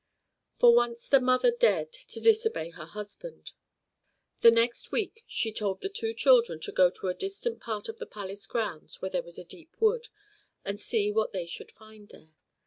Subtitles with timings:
[0.57, 3.51] For once the mother dared to disobey her husband.
[4.41, 7.99] The next week she told the two children to go to a distant part of
[7.99, 10.07] the palace grounds where there was a deep wood,
[10.65, 12.33] and see what they should find there.